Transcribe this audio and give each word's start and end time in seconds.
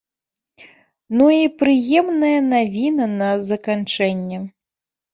Ну 1.19 1.27
і 1.41 1.45
прыемная 1.59 2.33
навіна 2.55 3.05
на 3.23 3.31
заканчэнне. 3.55 4.45